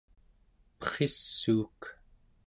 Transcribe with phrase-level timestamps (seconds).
[0.79, 1.81] perriss'uuk